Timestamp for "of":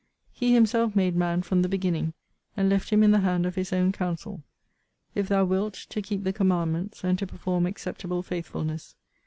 3.45-3.53